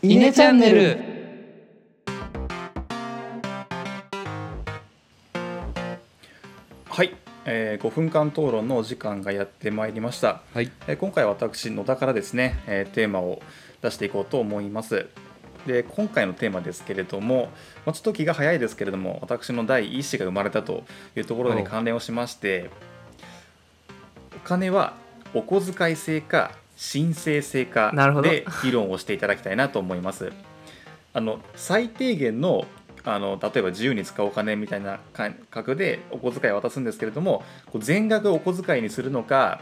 [0.00, 0.96] イネチャンネル。
[6.88, 10.70] はい、えー、5分間討論のお時間がやってまいりました、はい。
[10.86, 13.42] えー今回私野田からですね、えーテーマを
[13.82, 15.08] 出していこうと思います。
[15.66, 17.48] で今回のテーマですけれども、
[17.84, 20.84] まあ、ちょっと気が早いですけれども私の第一子が生まれたと
[21.16, 22.70] いうところに関連をしまして
[24.34, 24.94] お金は
[25.34, 28.30] お小遣い制か申請制かなるほど。
[28.30, 30.32] で議論をしていただきたいなと思います。
[31.12, 32.66] あの最低限の
[33.04, 39.60] あの例えば自由に使うお金みたいな感覚でお小遣いを渡すんですけれどもこう全額お小遣いにするのか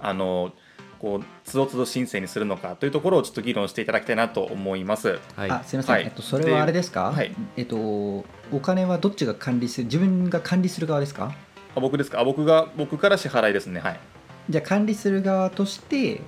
[0.00, 0.52] あの
[1.00, 5.18] こうつどつど申請にするのかというところをちょっと議論していただきたいなと思います。
[5.34, 5.50] はい。
[5.50, 6.04] あすみません、はい。
[6.04, 7.34] えっと、それはあれですか、はい。
[7.56, 8.24] えっと、お
[8.62, 11.34] 金はどっちが管理する自分が管理する側ですか？
[11.74, 12.20] あ僕ですか？
[12.20, 13.80] あ僕が僕から支払いですね。
[13.80, 14.00] はい。
[14.48, 16.20] じゃあ管理する側として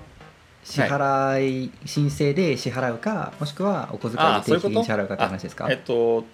[0.62, 5.68] 支払い、申請で支払うかもしくはお小遣いあで定期的に支払うかって話ですか？
[5.70, 6.24] えっと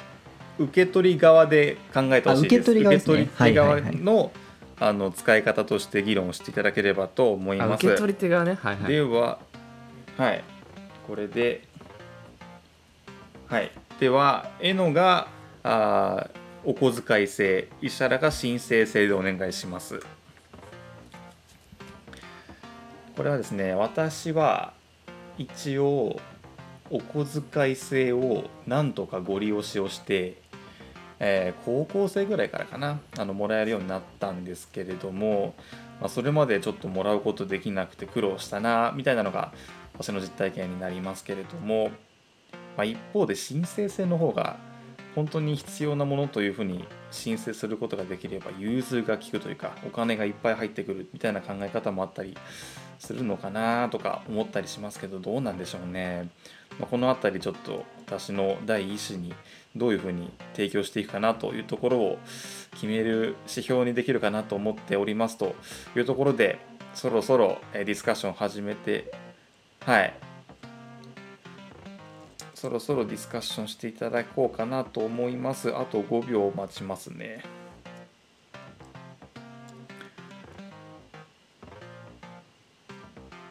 [0.59, 2.55] 受け取り側で考えてほしいです。
[2.55, 3.15] あ受け取り側ですね。
[3.23, 4.33] 受け取り手側はいはいの
[4.79, 7.71] あの使い方として議論をしていただければと思います。
[7.73, 8.59] あ受け取り手がね。
[8.63, 8.93] はいはい。
[8.93, 9.39] では、
[10.17, 10.45] はい、
[11.07, 11.67] これで、
[13.47, 15.29] はい、では、えのが
[15.63, 20.01] あーお小遣い制、石原が申請制でお願いします。
[23.21, 24.73] これはですね、私は
[25.37, 26.19] 一応、
[26.89, 30.41] お小遣い制をなんとかご利用しをして、
[31.19, 35.55] えー高校生ぐらいからかなあのもらえるようになったんですけれども、
[36.01, 39.53] まあ、それまでちょっともらうことできなくて苦労したなみたいなのが
[39.93, 41.91] 私の実体験になりますけれども、
[42.75, 44.57] まあ、一方で申請制の方が
[45.21, 52.35] 本当に必要なものというふうに申請することができれば融通が利くというかお金がいっぱい入ってくるみたいな考え方もあったり
[52.99, 56.31] するのかなとか思ったりしますけどどうなんでしょうね。
[56.79, 59.35] まあこの辺りちょっと私の第一子に
[59.77, 62.19] どういうふうに提供していくかなというところを
[62.73, 65.55] 決める指標にできるかなと思っておりますと
[65.95, 66.59] いうところで
[66.95, 69.13] そろそろディスカッション始めて
[69.81, 70.30] はい
[72.61, 75.75] そろそろディスカッションしていただこうかなと思います。
[75.75, 77.43] あと5秒待ちますね。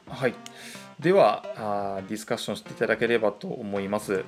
[0.08, 0.36] はい。
[1.00, 4.26] ではあディスカッションしていただければと思います。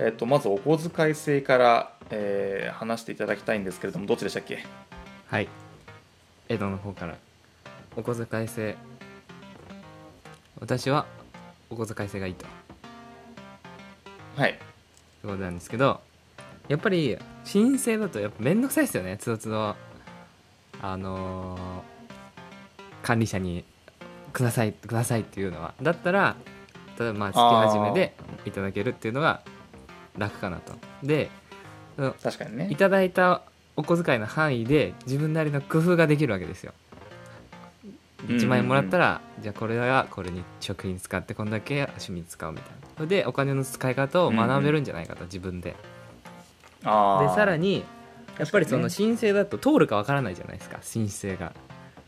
[0.00, 4.66] えっとまずお小遣い制から、えー話していただきたいんですけれどもどっちでしたっけ？
[5.28, 5.48] はい。
[6.48, 7.16] 江戸の方から。
[7.96, 8.74] お小遣い制。
[10.58, 11.06] 私は
[11.70, 12.44] お小遣い制がいいと。
[14.36, 14.50] はい。
[14.50, 14.54] い
[15.24, 16.00] うことなんですけど
[16.68, 19.16] やっぱり申請だとやっぱ面倒くさいですよね。
[19.18, 19.76] つどつど
[20.82, 21.96] あのー
[23.02, 23.64] 管理者に
[24.32, 25.74] くださいくださいっていうのは。
[25.80, 26.36] だったら
[26.98, 28.14] 例えばまあ月始めで
[28.44, 29.42] いただけるっていうのが
[30.18, 30.72] 楽かなと。
[31.02, 31.30] で
[32.22, 32.68] 確かにね。
[32.70, 33.42] いただいた
[33.76, 36.72] お小遣いの範囲で自分なりの工夫ができるわけですよ。
[38.26, 45.76] 1万円もらったら、じゃあこれはこれに食費に使ってこんだけ趣味に使うみたいなそれでお金の使い方を学べるんじゃないかと、自分で。
[46.84, 47.28] あー。
[47.28, 47.84] でさらに
[48.38, 51.52] やっぱりその申請だと通るかわからないじゃないですか申請が、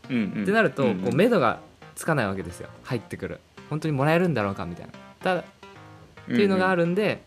[0.09, 0.43] うんうん。
[0.43, 0.99] ってなると、うんうん。
[1.01, 1.59] こう目処が
[1.95, 2.69] つかないわけですよ。
[2.83, 3.39] 入ってくる。
[3.69, 4.93] 本当にもらえるんだろうかみたいな。
[5.21, 5.43] ただっ
[6.25, 7.21] ていうのがあるんで、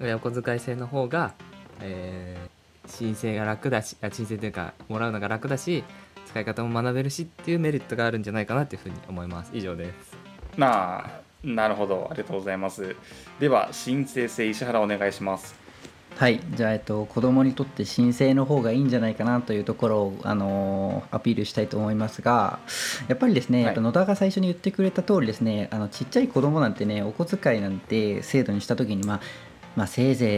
[0.00, 1.34] お小遣い制の方が、
[1.80, 2.60] えー
[2.90, 5.84] 申請が楽だしあ申請というかもらうのが楽だし
[6.30, 9.50] 使い方も学べるしっていうメリットがあるんじゃないかなっていうふうに思います。
[9.52, 10.16] 以上です。
[10.56, 12.06] なあなるほど。
[12.10, 12.94] ありがとうございます。
[13.40, 15.54] では申請制石原お願いします。
[16.16, 16.40] はい。
[16.54, 22.58] じゃあ、えっと、子供にとって申請の方がいいんじゃないかなというところを、あのーアピールしたいと思いますが
[23.08, 23.66] やっぱりですね、はい。
[23.66, 29.20] やっぱ野田が最初に言ってくれた通りですねあのちっちゃい子供なんてねお小遣いなんて制度にした時に、まあ、
[29.76, 30.28] まあせいぜい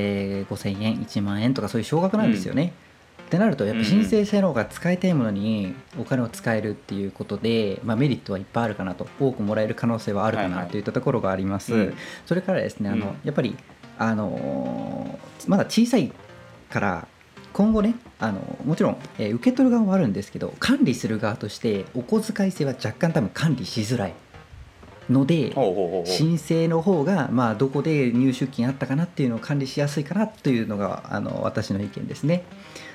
[0.45, 2.73] 5000円1万円とかそういう少額なんですよね。
[3.33, 10.69] ってなるとやっぱ申請制の方が使いたいものにお金を使えるっていうことで、まあ、メリットはいっぱいあるかなと多くもらえる可能性はあるかはいはない。
[10.69, 11.73] といったところがあります。
[11.73, 11.95] うん。
[12.27, 13.17] それからですねあの、うん。
[13.25, 13.57] やっぱり
[13.99, 16.13] あのーまだ小さい
[16.69, 17.09] から
[17.55, 24.15] 今後ねあのもちろん、えー受け取る側もあるんですけど管理する側としてお小遣い制は若干多分管理しづらい
[25.11, 25.53] ので
[26.05, 32.45] 申請の方がまあどこで入出金あったかなっていうのを管理しやすいかなというのがあの私の意見ですね。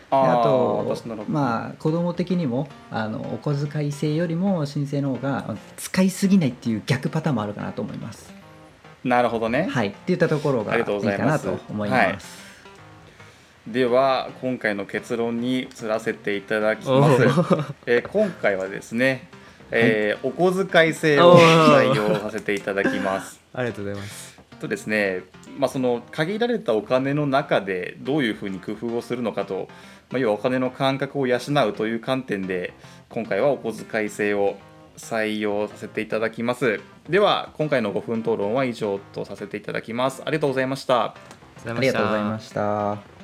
[0.10, 0.96] でああと
[1.28, 8.34] まあ子供的にもあのお小遣い制よりも申請の方が使いすぎないっていう逆パターンもあるかなと思います。
[9.04, 11.06] なるほどね、はい、っていったところがいいかます。
[11.26, 12.48] なと思います。
[13.68, 17.74] では今回の結論に移らせていただきおます、ー。
[17.86, 19.28] えー今回はですね、
[19.72, 23.40] えーお小遣い制を採用させていただきます。
[23.54, 24.38] ありがとうございます。
[24.60, 25.22] とですね、
[25.58, 29.68] まあ、その限られたお金の中でどういうふうに工夫をするのかと、
[30.10, 32.74] まあ、要はお金の感覚を養うという観点で
[33.10, 34.58] 今回はお小遣い制を
[34.98, 36.80] 採用させていただきます。
[37.08, 40.22] では今回の5分討論は以上とさせていただきます。
[40.26, 41.04] ありがとうございました。
[41.06, 41.14] あ
[41.80, 43.17] りがとうございました。